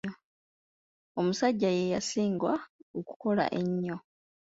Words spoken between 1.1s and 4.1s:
Omusajja ye yasinga okukola ennyo.